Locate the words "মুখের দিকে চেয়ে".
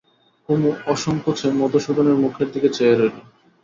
2.23-2.95